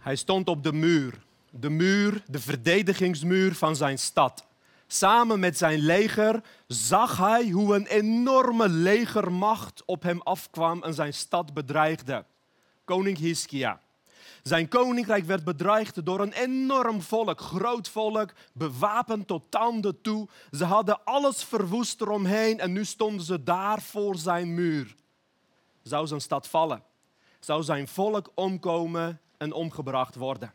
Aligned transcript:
Hij 0.00 0.16
stond 0.16 0.48
op 0.48 0.62
de 0.62 0.72
muur, 0.72 1.22
de 1.50 1.70
muur, 1.70 2.22
de 2.26 2.40
verdedigingsmuur 2.40 3.54
van 3.54 3.76
zijn 3.76 3.98
stad. 3.98 4.44
Samen 4.86 5.40
met 5.40 5.58
zijn 5.58 5.78
leger 5.78 6.42
zag 6.66 7.16
hij 7.16 7.50
hoe 7.50 7.74
een 7.74 7.86
enorme 7.86 8.68
legermacht 8.68 9.82
op 9.84 10.02
hem 10.02 10.20
afkwam 10.20 10.82
en 10.82 10.94
zijn 10.94 11.14
stad 11.14 11.54
bedreigde. 11.54 12.24
Koning 12.84 13.18
Hiskia. 13.18 13.80
Zijn 14.42 14.68
koninkrijk 14.68 15.24
werd 15.24 15.44
bedreigd 15.44 16.04
door 16.04 16.20
een 16.20 16.32
enorm 16.32 17.02
volk, 17.02 17.40
groot 17.40 17.88
volk, 17.88 18.32
bewapend 18.52 19.26
tot 19.26 19.42
tanden 19.48 20.00
toe. 20.00 20.28
Ze 20.50 20.64
hadden 20.64 21.04
alles 21.04 21.44
verwoest 21.44 22.00
eromheen 22.00 22.60
en 22.60 22.72
nu 22.72 22.84
stonden 22.84 23.24
ze 23.24 23.42
daar 23.42 23.82
voor 23.82 24.16
zijn 24.16 24.54
muur. 24.54 24.94
Zou 25.82 26.06
zijn 26.06 26.20
stad 26.20 26.48
vallen? 26.48 26.82
Zou 27.40 27.62
zijn 27.62 27.88
volk 27.88 28.30
omkomen 28.34 29.20
en 29.40 29.52
omgebracht 29.52 30.14
worden? 30.14 30.52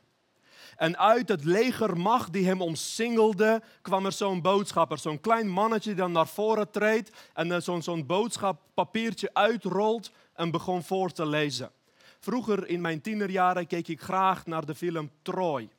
En 0.78 0.98
uit 0.98 1.30
het 1.30 1.44
legermacht 1.44 2.34
die 2.34 2.46
hem 2.46 2.62
omsingelde, 2.62 3.62
kwam 3.82 4.06
er 4.06 4.12
zo'n 4.12 4.42
boodschapper. 4.42 4.98
Zo'n 4.98 5.20
klein 5.20 5.50
mannetje 5.50 5.90
die 5.90 6.00
dan 6.00 6.12
naar 6.12 6.28
voren 6.28 6.72
treedt 6.72 7.12
en 7.34 7.62
zo'n 7.62 7.82
zo'n 7.82 8.06
boodschappapiertje 8.06 9.30
uitrolt 9.34 10.12
en 10.34 10.52
begon 10.52 10.84
voor 10.84 11.12
te 11.12 11.26
lezen. 11.26 11.72
Vroeger 12.20 12.68
in 12.68 12.82
mijn 12.82 13.02
tienerjaren 13.02 13.68
keek 13.68 13.88
ik 13.88 14.02
graag 14.02 14.46
naar 14.46 14.66
de 14.66 14.76
film 14.76 15.12
Troy. 15.22 15.70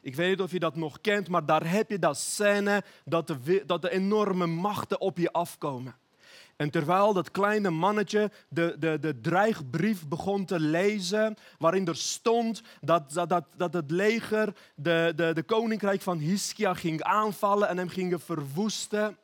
Ik 0.00 0.14
weet 0.14 0.28
niet 0.28 0.40
of 0.40 0.50
je 0.50 0.58
dat 0.58 0.76
nog 0.76 1.00
kent, 1.00 1.28
maar 1.28 1.46
daar 1.46 1.70
heb 1.70 1.90
je 1.90 1.98
dat 1.98 2.18
scène 2.18 2.82
dat 3.04 3.26
de, 3.26 3.62
dat 3.66 3.82
de 3.82 3.90
enorme 3.90 4.46
machten 4.46 5.00
op 5.00 5.18
je 5.18 5.32
afkomen. 5.32 5.94
En 6.56 6.70
terwijl 6.70 7.12
dat 7.12 7.30
kleine 7.30 7.70
mannetje 7.70 8.30
de, 8.48 8.76
de, 8.78 8.98
de 9.00 9.20
dreigbrief 9.20 10.08
begon 10.08 10.44
te 10.44 10.60
lezen, 10.60 11.36
waarin 11.58 11.86
er 11.86 11.96
stond 11.96 12.62
dat, 12.80 13.12
dat, 13.12 13.28
dat, 13.28 13.44
dat 13.56 13.72
het 13.72 13.90
leger 13.90 14.54
de, 14.74 15.12
de, 15.16 15.32
de 15.34 15.42
koninkrijk 15.42 16.00
van 16.00 16.18
Hiskia 16.18 16.74
ging 16.74 17.02
aanvallen 17.02 17.68
en 17.68 17.76
hem 17.76 17.88
gingen 17.88 18.20
verwoesten, 18.20 19.16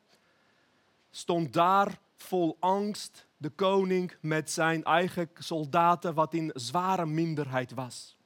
stond 1.10 1.52
daar 1.52 1.98
vol 2.16 2.56
angst 2.60 3.26
de 3.36 3.50
koning 3.50 4.12
met 4.20 4.50
zijn 4.50 4.84
eigen 4.84 5.30
soldaten, 5.34 6.14
wat 6.14 6.34
in 6.34 6.50
zware 6.54 7.06
minderheid 7.06 7.74
was. 7.74 8.17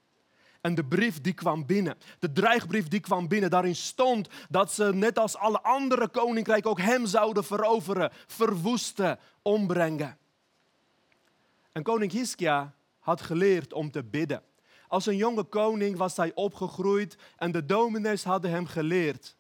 En 0.63 0.75
de 0.75 0.85
brief 0.85 1.21
die 1.21 1.33
kwam 1.33 1.67
binnen, 1.67 1.99
de 2.19 2.33
dreigbrief 2.33 2.89
die 2.89 3.01
kwam 3.01 3.29
binnen, 3.29 3.51
daarin 3.51 3.77
stond 3.77 4.29
dat 4.49 4.73
ze 4.73 4.95
net 4.95 5.19
als 5.19 5.37
alle 5.37 5.63
andere 5.63 6.09
koninkrijken 6.09 6.71
ook 6.71 6.81
hem 6.81 7.07
zouden 7.07 7.45
veroveren, 7.45 8.11
verwoesten, 8.27 9.19
ombrengen. 9.43 10.19
En 11.73 11.83
koning 11.83 12.13
Hiskia 12.13 12.75
had 12.99 13.21
geleerd 13.21 13.73
om 13.73 13.91
te 13.91 14.05
bidden. 14.05 14.43
Als 14.89 15.07
een 15.07 15.17
jonge 15.17 15.45
koning 15.45 15.97
was 15.97 16.17
hij 16.17 16.35
opgegroeid 16.35 17.17
en 17.37 17.53
de 17.53 17.67
dominees 17.67 18.25
hadden 18.25 18.51
hem 18.51 18.67
geleerd 18.67 19.37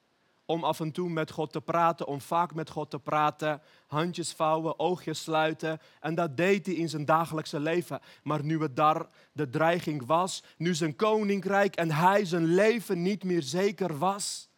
om 0.46 0.64
af 0.64 0.80
en 0.80 0.92
toe 0.92 1.08
met 1.08 1.30
God 1.30 1.52
te 1.52 1.60
praten, 1.60 2.06
om 2.06 2.20
vaak 2.20 2.54
met 2.54 2.70
God 2.70 2.90
te 2.90 2.98
praten, 2.98 3.62
handjes 3.86 4.32
vouwen, 4.32 4.78
oogjes 4.78 5.22
sluiten. 5.22 5.80
En 6.00 6.14
dat 6.14 6.36
deed 6.36 6.66
hij 6.66 6.74
in 6.74 6.88
zijn 6.88 7.04
dagelijkse 7.04 7.60
leven. 7.60 8.00
Maar 8.22 8.44
nu 8.44 8.62
het 8.62 8.76
daar 8.76 9.06
de 9.32 9.50
dreiging 9.50 10.06
was, 10.06 10.42
nu 10.56 10.74
zijn 10.74 10.96
koninkrijk 10.96 11.76
en 11.76 11.90
hij 11.90 12.24
zijn 12.24 12.44
leven 12.44 13.02
niet 13.02 13.24
meer 13.24 13.42
zeker 13.42 13.98
was, 13.98 14.48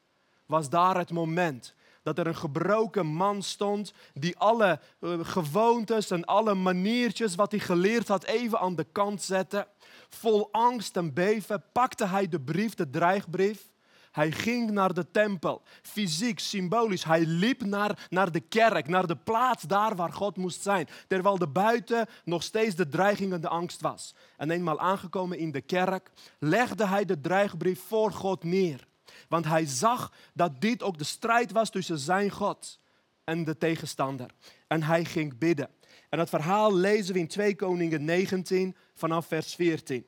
was 0.46 0.68
daar 0.68 0.96
het 0.96 1.10
moment 1.10 1.74
dat 2.02 2.18
er 2.18 2.26
een 2.26 2.36
gebroken 2.36 3.06
man 3.06 3.42
stond 3.42 3.92
die 4.14 4.38
alle 4.38 4.80
eh, 5.00 5.18
gewoontes 5.22 6.10
en 6.10 6.24
alle 6.24 6.54
maniertjes 6.54 7.34
wat 7.34 7.50
hij 7.50 7.60
geleerd 7.60 8.08
had 8.08 8.24
even 8.24 8.58
aan 8.58 8.74
de 8.74 8.86
kant 8.92 9.22
zette. 9.22 9.68
Vol 10.08 10.48
angst 10.52 10.96
en 10.96 11.14
beven 11.14 11.64
pakte 11.72 12.06
hij 12.06 12.28
de 12.28 12.40
brief, 12.40 12.74
de 12.74 12.90
dreigbrief 12.90 13.72
hij 14.14 14.32
ging 14.32 14.70
naar 14.70 14.94
de 14.94 15.10
tempel, 15.10 15.62
fysiek, 15.82 16.38
symbolisch. 16.38 17.04
Hij 17.04 17.24
liep 17.26 17.64
naar, 17.64 18.06
naar 18.10 18.32
de 18.32 18.40
kerk, 18.40 18.88
naar 18.88 19.06
de 19.06 19.16
plaats 19.16 19.62
daar 19.62 19.96
waar 19.96 20.12
God 20.12 20.36
moest 20.36 20.62
zijn. 20.62 20.88
Terwijl 21.06 21.38
de 21.38 21.46
buiten 21.46 22.06
nog 22.24 22.42
steeds 22.42 22.74
de 22.74 22.88
dreiging 22.88 23.32
en 23.32 23.40
de 23.40 23.48
angst 23.48 23.80
was. 23.80 24.14
En 24.36 24.50
eenmaal 24.50 24.80
aangekomen 24.80 25.38
in 25.38 25.50
de 25.50 25.60
kerk, 25.60 26.10
legde 26.38 26.86
hij 26.86 27.04
de 27.04 27.20
dreigbrief 27.20 27.80
voor 27.80 28.12
God 28.12 28.44
neer. 28.44 28.86
Want 29.28 29.44
hij 29.44 29.66
zag 29.66 30.12
dat 30.34 30.60
dit 30.60 30.82
ook 30.82 30.98
de 30.98 31.04
strijd 31.04 31.52
was 31.52 31.70
tussen 31.70 31.98
zijn 31.98 32.30
God 32.30 32.80
en 33.24 33.44
de 33.44 33.58
tegenstander. 33.58 34.30
En 34.66 34.82
hij 34.82 35.04
ging 35.04 35.38
bidden. 35.38 35.70
En 36.08 36.18
dat 36.18 36.28
verhaal 36.28 36.74
lezen 36.74 37.14
we 37.14 37.20
in 37.20 37.28
2 37.28 37.56
Koningen 37.56 38.04
19 38.04 38.76
vanaf 38.94 39.26
vers 39.26 39.54
14. 39.54 40.06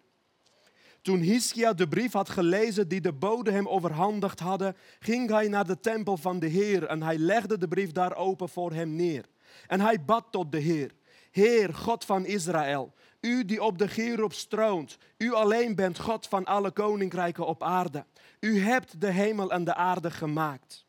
Toen 1.07 1.21
Hiskia 1.21 1.73
de 1.73 1.89
brief 1.89 2.13
had 2.13 2.29
gelezen 2.29 2.89
die 2.89 3.01
de 3.01 3.13
bode 3.13 3.51
hem 3.51 3.69
overhandigd 3.69 4.41
hadden, 4.41 4.77
ging 4.99 5.31
hij 5.31 5.49
naar 5.49 5.67
de 5.67 5.81
tempel 5.81 6.17
van 6.17 6.39
de 6.39 6.47
Heer 6.47 6.85
en 6.85 7.03
hij 7.03 7.19
legde 7.19 7.59
de 7.59 7.69
brief 7.69 7.93
daar 7.93 8.17
open 8.17 8.49
voor 8.49 8.73
hem 8.73 8.95
neer. 8.95 9.25
En 9.67 9.81
hij 9.81 10.05
bad 10.05 10.27
tot 10.31 10.53
de 10.53 10.59
Heer, 10.59 10.91
Heer, 11.31 11.75
God 11.75 12.05
van 12.05 12.27
Israël, 12.27 12.95
u 13.21 13.45
die 13.45 13.63
op 13.63 13.79
de 13.79 13.89
Gerub 13.89 14.33
stroont, 14.33 14.99
u 15.17 15.33
alleen 15.33 15.75
bent 15.75 15.99
God 15.99 16.27
van 16.27 16.45
alle 16.45 16.71
koninkrijken 16.71 17.47
op 17.47 17.63
aarde. 17.63 18.05
U 18.41 18.61
hebt 18.61 19.01
de 19.01 19.11
hemel 19.11 19.51
en 19.51 19.65
de 19.65 19.75
aarde 19.75 20.11
gemaakt. 20.11 20.87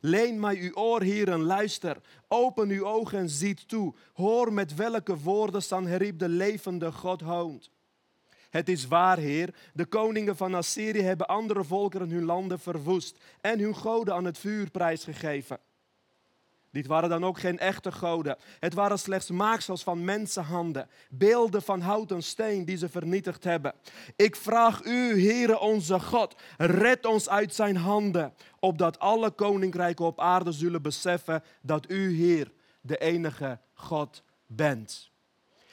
Leen 0.00 0.40
mij 0.40 0.56
uw 0.56 0.74
oor, 0.74 1.02
Heer, 1.02 1.28
en 1.28 1.42
luister. 1.42 1.96
Open 2.28 2.68
uw 2.68 2.86
ogen 2.86 3.18
en 3.18 3.28
ziet 3.28 3.68
toe. 3.68 3.94
Hoor 4.12 4.52
met 4.52 4.74
welke 4.74 5.18
woorden 5.18 5.62
Sanherib 5.62 6.18
de 6.18 6.28
levende 6.28 6.92
God 6.92 7.20
hoont. 7.20 7.70
Het 8.50 8.68
is 8.68 8.86
waar, 8.86 9.18
Heer, 9.18 9.54
de 9.74 9.84
koningen 9.84 10.36
van 10.36 10.54
Assyrië 10.54 11.02
hebben 11.02 11.26
andere 11.26 11.64
volkeren 11.64 12.10
hun 12.10 12.24
landen 12.24 12.58
verwoest 12.58 13.18
en 13.40 13.58
hun 13.58 13.76
goden 13.76 14.14
aan 14.14 14.24
het 14.24 14.38
vuur 14.38 14.70
prijsgegeven. 14.70 15.58
Dit 16.72 16.86
waren 16.86 17.08
dan 17.08 17.24
ook 17.24 17.38
geen 17.38 17.58
echte 17.58 17.92
goden. 17.92 18.36
Het 18.60 18.74
waren 18.74 18.98
slechts 18.98 19.30
maaksels 19.30 19.82
van 19.82 20.04
mensenhanden, 20.04 20.88
beelden 21.08 21.62
van 21.62 21.80
hout 21.80 22.10
en 22.10 22.22
steen 22.22 22.64
die 22.64 22.76
ze 22.76 22.88
vernietigd 22.88 23.44
hebben. 23.44 23.74
Ik 24.16 24.36
vraag 24.36 24.84
u, 24.84 25.24
Heere 25.26 25.58
onze 25.58 26.00
God, 26.00 26.34
red 26.56 27.06
ons 27.06 27.28
uit 27.28 27.54
zijn 27.54 27.76
handen, 27.76 28.34
opdat 28.58 28.98
alle 28.98 29.30
koninkrijken 29.30 30.04
op 30.04 30.20
aarde 30.20 30.52
zullen 30.52 30.82
beseffen 30.82 31.42
dat 31.62 31.90
u, 31.90 32.16
Heer, 32.16 32.52
de 32.80 32.98
enige 32.98 33.58
God 33.74 34.22
bent. 34.46 35.10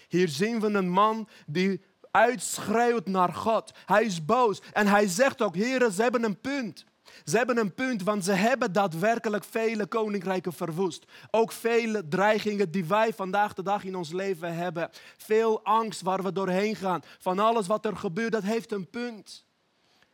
Hier 0.07 0.29
zien 0.29 0.59
we 0.59 0.67
een 0.67 0.89
man 0.89 1.27
die 1.45 1.81
uitschreeuwt 2.11 3.07
naar 3.07 3.33
God. 3.33 3.71
Hij 3.85 4.03
is 4.03 4.25
boos 4.25 4.61
en 4.73 4.87
hij 4.87 5.07
zegt 5.07 5.41
ook, 5.41 5.55
heren, 5.55 5.91
ze 5.91 6.01
hebben 6.01 6.23
een 6.23 6.41
punt. 6.41 6.85
Ze 7.25 7.37
hebben 7.37 7.57
een 7.57 7.73
punt, 7.73 8.03
want 8.03 8.25
ze 8.25 8.31
hebben 8.31 8.71
daadwerkelijk 8.71 9.43
vele 9.43 9.85
koninkrijken 9.85 10.53
verwoest. 10.53 11.05
Ook 11.31 11.51
vele 11.51 12.07
dreigingen 12.07 12.71
die 12.71 12.85
wij 12.85 13.13
vandaag 13.13 13.53
de 13.53 13.63
dag 13.63 13.83
in 13.83 13.95
ons 13.95 14.11
leven 14.11 14.55
hebben. 14.55 14.89
Veel 15.17 15.63
angst 15.63 16.01
waar 16.01 16.23
we 16.23 16.31
doorheen 16.31 16.75
gaan. 16.75 17.01
Van 17.19 17.39
alles 17.39 17.67
wat 17.67 17.85
er 17.85 17.97
gebeurt, 17.97 18.31
dat 18.31 18.43
heeft 18.43 18.71
een 18.71 18.89
punt. 18.89 19.45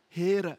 Heren, 0.08 0.58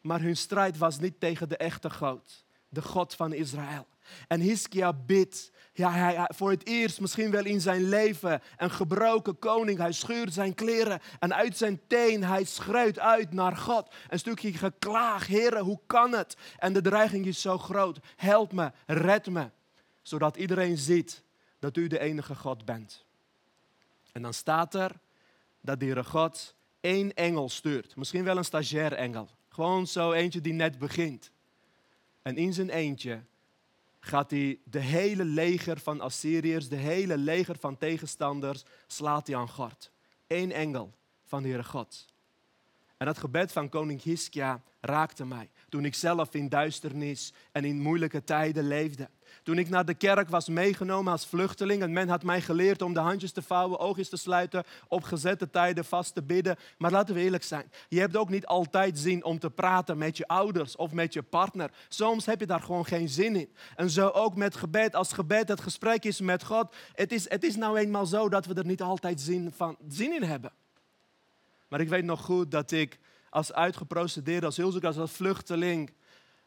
maar 0.00 0.20
hun 0.20 0.36
strijd 0.36 0.78
was 0.78 0.98
niet 0.98 1.20
tegen 1.20 1.48
de 1.48 1.56
echte 1.56 1.90
God, 1.90 2.44
de 2.68 2.82
God 2.82 3.14
van 3.14 3.32
Israël. 3.32 3.86
En 4.28 4.40
Hiskia 4.40 4.92
bidt 4.92 5.50
ja, 5.78 5.92
hij, 5.92 6.30
voor 6.34 6.50
het 6.50 6.66
eerst 6.66 7.00
misschien 7.00 7.30
wel 7.30 7.44
in 7.44 7.60
zijn 7.60 7.88
leven 7.88 8.42
een 8.56 8.70
gebroken 8.70 9.38
koning. 9.38 9.78
Hij 9.78 9.92
scheurt 9.92 10.32
zijn 10.32 10.54
kleren 10.54 11.00
en 11.18 11.34
uit 11.34 11.56
zijn 11.56 11.80
teen, 11.86 12.24
hij 12.24 12.44
schreeuwt 12.44 12.98
uit 12.98 13.32
naar 13.32 13.56
God. 13.56 13.94
Een 14.08 14.18
stukje 14.18 14.52
geklaag, 14.52 15.26
heren, 15.26 15.64
hoe 15.64 15.80
kan 15.86 16.12
het? 16.12 16.36
En 16.56 16.72
de 16.72 16.80
dreiging 16.80 17.26
is 17.26 17.40
zo 17.40 17.58
groot. 17.58 17.98
Help 18.16 18.52
me, 18.52 18.72
red 18.86 19.26
me. 19.26 19.50
Zodat 20.02 20.36
iedereen 20.36 20.76
ziet 20.76 21.22
dat 21.58 21.76
u 21.76 21.86
de 21.86 21.98
enige 21.98 22.34
God 22.34 22.64
bent. 22.64 23.04
En 24.12 24.22
dan 24.22 24.34
staat 24.34 24.74
er 24.74 24.92
dat 25.60 25.78
de 25.78 25.84
Heere 25.84 26.04
God 26.04 26.54
één 26.80 27.14
engel 27.14 27.48
stuurt. 27.48 27.96
Misschien 27.96 28.24
wel 28.24 28.36
een 28.36 28.44
stagiair 28.44 28.92
engel. 28.92 29.28
Gewoon 29.48 29.86
zo 29.86 30.12
eentje 30.12 30.40
die 30.40 30.52
net 30.52 30.78
begint. 30.78 31.30
En 32.22 32.36
in 32.36 32.52
zijn 32.52 32.70
eentje 32.70 33.22
gaat 34.00 34.30
hij 34.30 34.60
de 34.64 34.80
hele 34.80 35.24
leger 35.24 35.78
van 35.78 36.00
Assyriërs, 36.00 36.68
de 36.68 36.76
hele 36.76 37.18
leger 37.18 37.56
van 37.58 37.78
tegenstanders, 37.78 38.62
slaat 38.86 39.26
hij 39.26 39.36
aan 39.36 39.48
gort. 39.48 39.92
Eén 40.26 40.52
engel 40.52 40.94
van 41.24 41.42
de 41.42 41.48
Heere 41.48 41.64
God. 41.64 42.06
En 42.98 43.06
dat 43.06 43.18
gebed 43.18 43.52
van 43.52 43.68
koning 43.68 44.02
Hiskia 44.02 44.62
raakte 44.80 45.24
mij 45.24 45.50
toen 45.68 45.84
ik 45.84 45.94
zelf 45.94 46.34
in 46.34 46.48
duisternis 46.48 47.32
en 47.52 47.64
in 47.64 47.80
moeilijke 47.80 48.24
tijden 48.24 48.66
leefde. 48.66 49.08
Toen 49.42 49.58
ik 49.58 49.68
naar 49.68 49.84
de 49.84 49.94
kerk 49.94 50.28
was 50.28 50.48
meegenomen 50.48 51.12
als 51.12 51.26
vluchteling 51.26 51.82
en 51.82 51.92
men 51.92 52.08
had 52.08 52.22
mij 52.22 52.40
geleerd 52.40 52.82
om 52.82 52.94
de 52.94 53.00
handjes 53.00 53.32
te 53.32 53.42
vouwen, 53.42 53.78
oogjes 53.78 54.08
te 54.08 54.16
sluiten, 54.16 54.64
op 54.88 55.02
gezette 55.02 55.50
tijden 55.50 55.84
vast 55.84 56.14
te 56.14 56.22
bidden. 56.22 56.56
Maar 56.78 56.90
laten 56.90 57.14
we 57.14 57.20
eerlijk 57.20 57.42
zijn, 57.42 57.72
je 57.88 58.00
hebt 58.00 58.16
ook 58.16 58.28
niet 58.28 58.46
altijd 58.46 58.98
zin 58.98 59.24
om 59.24 59.38
te 59.38 59.50
praten 59.50 59.98
met 59.98 60.16
je 60.16 60.28
ouders 60.28 60.76
of 60.76 60.92
met 60.92 61.12
je 61.12 61.22
partner. 61.22 61.70
Soms 61.88 62.26
heb 62.26 62.40
je 62.40 62.46
daar 62.46 62.62
gewoon 62.62 62.86
geen 62.86 63.08
zin 63.08 63.36
in. 63.36 63.52
En 63.76 63.90
zo 63.90 64.08
ook 64.08 64.36
met 64.36 64.56
gebed. 64.56 64.94
Als 64.94 65.12
gebed 65.12 65.48
het 65.48 65.60
gesprek 65.60 66.04
is 66.04 66.20
met 66.20 66.44
God, 66.44 66.76
het 66.92 67.12
is, 67.12 67.30
het 67.30 67.44
is 67.44 67.56
nou 67.56 67.78
eenmaal 67.78 68.06
zo 68.06 68.28
dat 68.28 68.46
we 68.46 68.54
er 68.54 68.66
niet 68.66 68.82
altijd 68.82 69.20
zin, 69.20 69.52
van, 69.56 69.76
zin 69.88 70.14
in 70.14 70.22
hebben. 70.22 70.52
Maar 71.68 71.80
ik 71.80 71.88
weet 71.88 72.04
nog 72.04 72.20
goed 72.20 72.50
dat 72.50 72.70
ik 72.70 72.98
als 73.30 73.52
uitgeprocedeerde 73.52 74.46
asielzoeker, 74.46 75.00
als 75.00 75.10
vluchteling, 75.10 75.92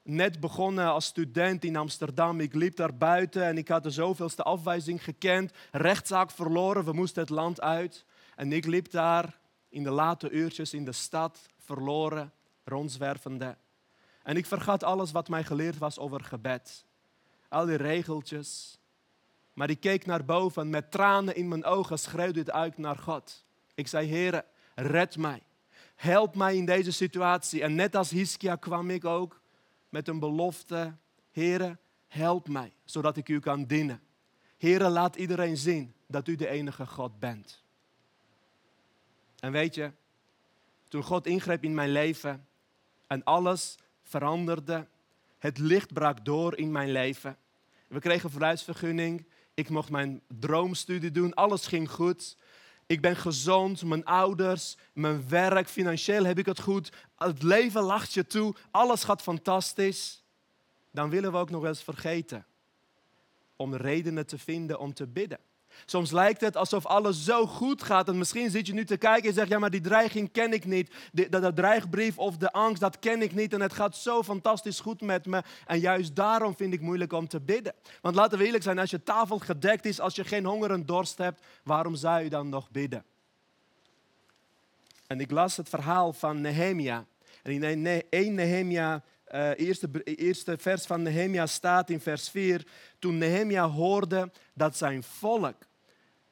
net 0.04 0.40
begonnen 0.40 0.88
als 0.88 1.06
student 1.06 1.64
in 1.64 1.76
Amsterdam. 1.76 2.40
Ik 2.40 2.54
liep 2.54 2.76
daar 2.76 2.98
buiten 2.98 3.44
en 3.44 3.58
ik 3.58 3.68
had 3.68 3.84
de 3.84 3.90
zoveelste 3.90 4.44
afwijzing 4.44 5.04
gekend. 5.04 5.52
Rechtszaak 5.72 6.32
verloren, 6.32 6.86
we 6.86 6.94
moesten 6.94 7.22
het 7.22 7.32
land 7.32 7.62
uit. 7.62 8.06
En 8.36 8.52
ik 8.52 8.66
liep 8.66 8.92
daar 8.92 9.40
in 9.70 9.84
de 9.84 9.92
late 9.92 10.30
uurtjes 10.30 10.74
in 10.74 10.86
de 10.86 10.92
stad, 10.92 11.50
verloren, 11.58 12.32
rondzwervende. 12.64 13.58
En 14.24 14.38
ik 14.38 14.46
vergat 14.46 14.84
alles 14.84 15.12
wat 15.12 15.30
mij 15.30 15.44
geleerd 15.44 15.78
was 15.78 16.00
over 16.00 16.24
gebed. 16.24 16.86
Al 17.50 17.66
die 17.66 17.76
regeltjes. 17.76 18.80
Maar 19.54 19.70
ik 19.70 19.80
keek 19.80 20.06
naar 20.06 20.26
boven 20.26 20.70
met 20.70 20.92
tranen 20.92 21.36
in 21.36 21.48
mijn 21.48 21.66
ogen, 21.66 22.00
schreeuwde 22.00 22.40
het 22.40 22.52
uit 22.52 22.78
naar 22.78 22.98
God. 22.98 23.46
Ik 23.76 23.88
zei, 23.88 24.08
Heer, 24.08 24.46
red 24.76 25.18
mij. 25.18 25.42
Help 25.96 26.36
mij 26.36 26.56
in 26.56 26.66
deze 26.66 26.92
situatie. 26.92 27.64
En 27.64 27.76
net 27.76 27.96
als 27.96 28.10
Hiskia 28.10 28.56
kwam 28.56 28.90
ik 28.90 29.06
ook 29.06 29.42
met 29.90 30.08
een 30.08 30.20
belofte. 30.20 30.96
Heere, 31.32 31.78
help 32.08 32.48
mij, 32.48 32.72
zodat 32.86 33.18
ik 33.18 33.30
u 33.30 33.40
kan 33.40 33.66
dienen. 33.66 34.02
Heere, 34.58 34.90
laat 34.90 35.16
iedereen 35.16 35.58
zien 35.58 35.94
dat 36.08 36.28
u 36.28 36.36
de 36.36 36.48
enige 36.48 36.86
God 36.86 37.20
bent. 37.20 37.64
En 39.40 39.52
weet 39.52 39.76
je, 39.76 39.92
toen 40.88 41.04
God 41.04 41.26
ingreep 41.26 41.64
in 41.64 41.74
mijn 41.74 41.92
leven 41.92 42.48
en 43.08 43.24
alles 43.24 43.78
veranderde, 44.04 44.88
het 45.38 45.58
licht 45.58 45.94
brak 45.94 46.26
door 46.26 46.58
in 46.58 46.72
mijn 46.72 46.92
leven. 46.92 47.38
We 47.88 48.00
kregen 48.00 48.30
verblijfsvergunning, 48.30 49.26
ik 49.54 49.70
mocht 49.70 49.90
mijn 49.90 50.22
droomstudie 50.40 51.12
doen, 51.12 51.34
alles 51.34 51.68
ging 51.68 51.92
goed. 51.92 52.38
Ik 52.92 53.02
ben 53.02 53.16
gezond, 53.16 53.84
mijn 53.84 54.06
ouders, 54.06 54.78
mijn 54.94 55.30
werk, 55.30 55.68
financieel 55.68 56.24
heb 56.24 56.38
ik 56.38 56.46
het 56.46 56.60
goed. 56.60 56.92
Het 57.18 57.44
leven 57.44 57.82
lacht 57.82 58.14
je 58.14 58.28
toe, 58.28 58.56
alles 58.72 59.04
gaat 59.04 59.22
fantastisch. 59.22 60.24
Dan 60.92 61.10
willen 61.10 61.32
we 61.32 61.38
ook 61.38 61.50
nog 61.50 61.66
eens 61.66 61.84
vergeten 61.84 62.46
om 63.56 63.76
redenen 63.76 64.26
te 64.26 64.38
vinden 64.38 64.80
om 64.80 64.94
te 64.94 65.08
bidden. 65.08 65.40
Soms 65.86 66.12
lijkt 66.12 66.42
het 66.42 66.58
alsof 66.58 66.86
alles 66.86 67.24
zo 67.24 67.46
goed 67.46 67.84
gaat. 67.84 68.08
En 68.08 68.18
misschien 68.18 68.50
zit 68.50 68.68
je 68.68 68.74
nu 68.74 68.86
te 68.86 68.98
kijken 68.98 69.28
en 69.28 69.34
zegt: 69.34 69.50
Ja, 69.50 69.60
maar 69.60 69.70
die 69.70 69.82
dreiging 69.82 70.32
ken 70.32 70.54
ik 70.54 70.66
niet. 70.66 70.94
De, 71.12 71.30
de, 71.30 71.54
dreigbrief 71.54 72.18
of 72.18 72.38
de 72.38 72.52
angst, 72.52 72.82
dat 72.82 73.00
ken 73.00 73.22
ik 73.22 73.36
niet. 73.36 73.54
En 73.54 73.62
het 73.62 73.74
gaat 73.74 73.96
zo 73.96 74.24
fantastisch 74.24 74.80
goed 74.80 75.02
met 75.02 75.26
me. 75.26 75.44
En 75.66 75.80
juist 75.80 76.16
daarom 76.16 76.56
vind 76.56 76.74
ik 76.74 76.80
het 76.80 76.88
moeilijk 76.88 77.14
om 77.14 77.28
te 77.28 77.42
bidden. 77.42 77.74
Want 78.02 78.16
laten 78.16 78.38
we 78.38 78.46
eerlijk 78.46 78.64
zijn: 78.64 78.80
als 78.80 78.90
je 78.90 79.04
tafel 79.04 79.40
gedekt 79.40 79.86
is, 79.86 80.00
als 80.00 80.16
je 80.16 80.24
geen 80.24 80.46
honger 80.46 80.72
en 80.72 80.86
dorst 80.86 81.18
hebt, 81.18 81.46
waarom 81.64 81.96
zou 81.96 82.24
je 82.24 82.30
dan 82.30 82.50
nog 82.50 82.70
bidden? 82.70 83.04
En 85.08 85.20
ik 85.20 85.32
las 85.32 85.58
het 85.58 85.70
verhaal 85.70 86.14
van 86.14 86.42
Nehemia. 86.42 87.06
En 87.44 87.64
in 87.64 88.04
1 88.10 88.34
Nehemia 88.34 89.04
uh, 89.36 89.50
eerste, 89.56 89.90
eerste 90.04 90.58
vers 90.58 90.86
van 90.86 91.02
Nehemia 91.02 91.46
staat 91.46 91.90
in 91.90 92.00
vers 92.00 92.30
4. 92.30 92.66
Toen 93.00 93.18
Nehemia 93.18 93.70
hoorde 93.70 94.32
dat 94.54 94.78
zijn 94.78 95.04
volk 95.04 95.56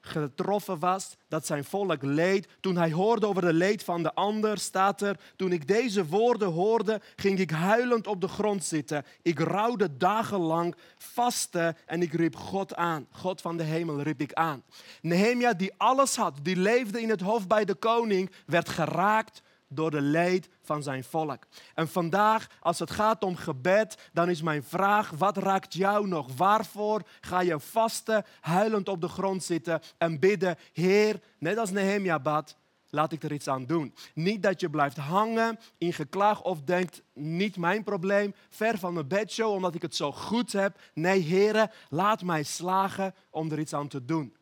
getroffen 0.02 0.80
was, 0.80 1.18
dat 1.28 1.46
zijn 1.46 1.64
volk 1.64 2.02
leed. 2.02 2.48
Toen 2.60 2.78
hij 2.78 2.92
hoorde 2.92 3.28
over 3.28 3.42
de 3.42 3.54
leed 3.54 3.84
van 3.84 4.04
de 4.04 4.14
ander, 4.14 4.58
staat 4.58 5.02
er, 5.02 5.20
toen 5.36 5.52
ik 5.52 5.68
deze 5.68 6.06
woorden 6.06 6.48
hoorde, 6.48 7.02
ging 7.16 7.40
ik 7.40 7.52
huilend 7.52 8.08
op 8.08 8.22
de 8.22 8.28
grond 8.28 8.64
zitten. 8.64 9.06
Ik 9.22 9.40
rouwde 9.40 9.98
dagenlang, 9.98 10.76
vaste 10.98 11.76
en 11.86 12.02
ik 12.02 12.14
riep 12.14 12.36
God 12.36 12.76
aan. 12.76 13.08
God 13.12 13.42
van 13.42 13.58
de 13.58 13.64
hemel 13.64 14.02
riep 14.02 14.22
ik 14.22 14.34
aan. 14.34 14.64
Nehemia 15.02 15.54
die 15.54 15.74
alles 15.78 16.16
had, 16.16 16.40
die 16.42 16.58
leefde 16.58 17.02
in 17.02 17.10
het 17.10 17.22
hoofd 17.22 17.48
bij 17.48 17.66
de 17.66 17.76
koning, 17.76 18.32
werd 18.46 18.70
geraakt 18.70 19.42
door 19.70 19.92
de 19.92 20.02
leed 20.02 20.50
van 20.62 20.84
zijn 20.84 21.04
volk. 21.04 21.48
En 21.74 21.88
vandaag, 21.88 22.48
als 22.60 22.80
het 22.80 22.92
gaat 22.92 23.24
om 23.24 23.36
gebed, 23.36 24.10
dan 24.14 24.30
is 24.30 24.42
mijn 24.42 24.64
vraag: 24.64 25.10
wat 25.10 25.38
raakt 25.38 25.74
jou 25.74 26.08
nog? 26.08 26.28
Waarvoor 26.38 27.02
ga 27.22 27.42
je 27.42 27.60
vasten, 27.60 28.26
huilend 28.42 28.90
op 28.90 29.02
de 29.02 29.08
grond 29.08 29.44
zitten 29.44 29.82
en 29.98 30.20
bidden: 30.20 30.58
Heer, 30.74 31.20
net 31.38 31.58
als 31.58 31.72
Nehemia 31.72 32.20
bad, 32.20 32.58
laat 32.90 33.12
ik 33.12 33.24
er 33.24 33.32
iets 33.32 33.48
aan 33.48 33.66
doen. 33.66 33.94
Niet 34.14 34.44
dat 34.44 34.60
je 34.60 34.70
blijft 34.70 34.98
hangen 34.98 35.60
in 35.78 35.94
geklag 35.94 36.44
of 36.44 36.62
denkt: 36.62 37.02
niet 37.14 37.58
mijn 37.58 37.84
probleem, 37.84 38.34
ver 38.50 38.78
van 38.78 38.94
mijn 38.94 39.08
bedshow 39.08 39.54
omdat 39.54 39.76
ik 39.76 39.82
het 39.82 39.96
zo 39.96 40.12
goed 40.12 40.52
heb. 40.52 40.80
Nee, 40.94 41.20
Heer, 41.20 41.72
laat 41.90 42.24
mij 42.24 42.44
slagen 42.44 43.14
om 43.30 43.52
er 43.52 43.60
iets 43.60 43.74
aan 43.74 43.88
te 43.88 44.06
doen. 44.06 44.38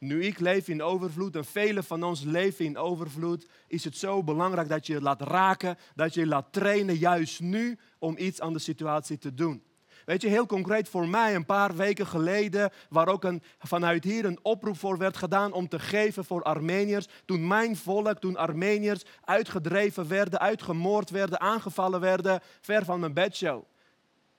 Nu 0.00 0.24
ik 0.24 0.38
leef 0.38 0.68
in 0.68 0.82
overvloed 0.82 1.36
en 1.36 1.44
velen 1.44 1.84
van 1.84 2.02
ons 2.02 2.22
leven 2.22 2.64
in 2.64 2.78
overvloed, 2.78 3.46
is 3.66 3.84
het 3.84 3.96
zo 3.96 4.22
belangrijk 4.22 4.68
dat 4.68 4.86
je 4.86 4.92
je 4.92 5.00
laat 5.00 5.20
raken, 5.20 5.76
dat 5.94 6.14
je 6.14 6.20
je 6.20 6.26
laat 6.26 6.52
trainen, 6.52 6.96
juist 6.96 7.40
nu, 7.40 7.78
om 7.98 8.18
iets 8.18 8.40
aan 8.40 8.52
de 8.52 8.58
situatie 8.58 9.18
te 9.18 9.34
doen. 9.34 9.62
Weet 10.04 10.22
je, 10.22 10.28
heel 10.28 10.46
concreet 10.46 10.88
voor 10.88 11.08
mij 11.08 11.34
een 11.34 11.44
paar 11.44 11.76
weken 11.76 12.06
geleden, 12.06 12.70
waar 12.88 13.08
ook 13.08 13.24
een, 13.24 13.42
vanuit 13.58 14.04
hier 14.04 14.24
een 14.24 14.38
oproep 14.42 14.78
voor 14.78 14.98
werd 14.98 15.16
gedaan 15.16 15.52
om 15.52 15.68
te 15.68 15.78
geven 15.78 16.24
voor 16.24 16.42
Armeniërs. 16.42 17.06
Toen 17.24 17.46
mijn 17.46 17.76
volk, 17.76 18.18
toen 18.18 18.36
Armeniërs 18.36 19.04
uitgedreven 19.24 20.08
werden, 20.08 20.40
uitgemoord 20.40 21.10
werden, 21.10 21.40
aangevallen 21.40 22.00
werden, 22.00 22.40
ver 22.60 22.84
van 22.84 23.00
mijn 23.00 23.14
bedshow. 23.14 23.62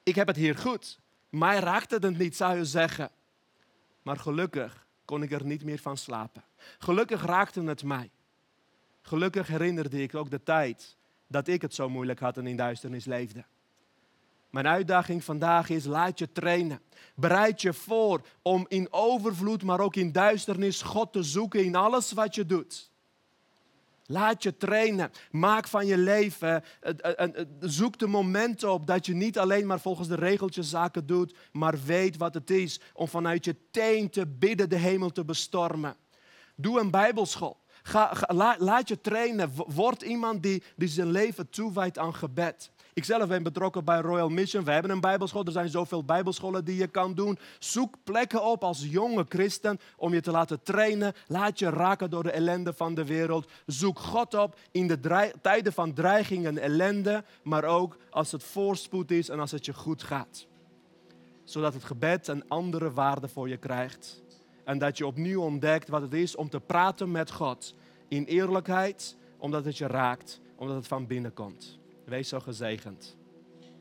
Ik 0.04 0.16
heb 0.16 0.28
het 0.28 0.36
hier 0.36 0.58
goed. 0.58 1.00
Mij 1.30 1.60
raakte 1.60 1.98
het 2.00 2.18
niet, 2.18 2.36
zou 2.36 2.58
je 2.58 2.66
zeggen. 2.66 3.12
Maar 4.02 4.18
gelukkig 4.18 4.90
kon 5.12 5.24
ik 5.24 5.32
er 5.32 5.46
niet 5.46 5.64
meer 5.64 5.80
van 5.80 5.98
slapen. 5.98 6.44
Gelukkig 6.80 7.26
raakte 7.26 7.62
het 7.62 7.84
mij. 7.84 8.10
Gelukkig 9.02 9.48
herinnerde 9.48 10.02
ik 10.02 10.16
ook 10.16 10.30
de 10.30 10.44
tijd 10.44 10.98
dat 11.28 11.48
ik 11.48 11.62
het 11.62 11.76
zo 11.76 11.90
moeilijk 11.90 12.20
had 12.20 12.38
en 12.38 12.48
in 12.48 12.56
duisternis 12.56 13.06
leefde. 13.06 13.46
Mijn 14.50 14.68
uitdaging 14.68 15.24
vandaag 15.24 15.70
is: 15.70 15.86
laat 15.86 16.20
je 16.20 16.32
trainen. 16.32 16.82
Bereid 17.16 17.62
je 17.62 17.74
voor 17.74 18.22
om 18.42 18.66
in 18.68 18.88
overvloed, 18.94 19.64
maar 19.64 19.80
ook 19.80 19.96
in 19.96 20.12
duisternis 20.12 20.82
God 20.82 21.14
te 21.14 21.24
zoeken 21.24 21.64
in 21.64 21.76
alles 21.76 22.12
wat 22.12 22.36
je 22.36 22.46
doet. 22.46 22.91
Laat 24.12 24.44
je 24.44 24.58
trainen. 24.58 25.12
Maak 25.32 25.68
van 25.68 25.86
je 25.86 25.98
leven. 25.98 26.64
Zoek 27.60 27.98
de 27.98 28.08
momenten 28.08 28.72
op 28.72 28.88
dat 28.88 29.06
je 29.06 29.14
niet 29.14 29.40
alleen 29.40 29.68
maar 29.68 29.80
volgens 29.80 30.08
de 30.08 30.16
regeltjes 30.16 30.70
zaken 30.70 31.06
doet, 31.06 31.36
maar 31.52 31.76
weet 31.86 32.18
wat 32.18 32.34
het 32.34 32.50
is 32.50 32.80
om 32.94 33.08
vanuit 33.08 33.46
je 33.46 33.56
teen 33.72 34.10
te 34.10 34.28
bidden 34.28 34.70
de 34.70 34.78
hemel 34.78 35.10
te 35.10 35.26
bestormen. 35.26 35.96
Doe 36.56 36.80
een 36.80 36.92
bijbelschool. 36.92 37.60
Ga, 37.84 38.14
laat 38.58 38.88
je 38.88 39.02
trainen. 39.02 39.52
Word 39.56 40.02
iemand 40.02 40.44
die, 40.44 40.64
die 40.76 40.88
zijn 40.88 41.12
leven 41.12 41.50
toewijdt 41.50 41.98
aan 41.98 42.16
gebed. 42.16 42.72
Ikzelf 42.94 43.28
ben 43.28 43.44
betrokken 43.44 43.86
bij 43.86 44.00
Royal 44.00 44.30
Mission. 44.30 44.64
We 44.64 44.72
hebben 44.72 44.92
een 44.92 45.00
bijbelschool. 45.00 45.46
Er 45.46 45.52
zijn 45.52 45.70
zoveel 45.70 46.04
bijbelscholen 46.04 46.66
die 46.66 46.76
je 46.76 46.88
kan 46.88 47.14
doen. 47.14 47.38
Zoek 47.60 47.96
plekken 48.04 48.44
op 48.44 48.64
als 48.64 48.86
jonge 48.90 49.26
christen 49.30 49.80
om 49.98 50.14
je 50.14 50.22
te 50.22 50.32
laten 50.32 50.64
trainen. 50.64 51.14
Laat 51.28 51.60
je 51.60 51.70
raken 51.70 52.10
door 52.10 52.24
de 52.24 52.32
ellende 52.32 52.74
van 52.74 52.94
de 52.94 53.06
wereld. 53.06 53.52
Zoek 53.66 54.00
God 54.00 54.34
op 54.34 54.60
in 54.72 54.88
de 54.88 55.32
tijden 55.42 55.74
van 55.74 55.94
dreiging 55.94 56.46
en 56.46 56.58
ellende. 56.58 57.24
Maar 57.44 57.64
ook 57.64 57.98
als 58.10 58.32
het 58.32 58.44
voorspoed 58.44 59.12
is 59.12 59.30
en 59.30 59.40
als 59.40 59.52
het 59.52 59.66
je 59.66 59.74
goed 59.74 60.04
gaat. 60.04 60.48
Zodat 61.44 61.74
het 61.74 61.84
gebed 61.84 62.28
een 62.28 62.48
andere 62.48 62.92
waarde 62.92 63.28
voor 63.28 63.50
je 63.50 63.58
krijgt. 63.58 64.24
En 64.64 64.78
dat 64.78 64.98
je 64.98 65.06
opnieuw 65.06 65.42
ontdekt 65.42 65.90
wat 65.90 66.02
het 66.02 66.14
is 66.14 66.36
om 66.36 66.50
te 66.50 66.60
praten 66.60 67.12
met 67.12 67.32
God. 67.32 67.76
In 68.08 68.24
eerlijkheid, 68.24 69.18
omdat 69.38 69.66
het 69.66 69.78
je 69.78 69.88
raakt, 69.88 70.42
omdat 70.56 70.76
het 70.76 70.88
van 70.88 71.08
binnen 71.08 71.34
komt. 71.34 71.81
Wees 72.12 72.28
zo 72.28 72.40
gezegend. 72.40 73.16